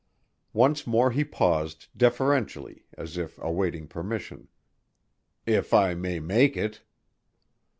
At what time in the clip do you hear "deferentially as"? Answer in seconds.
1.95-3.17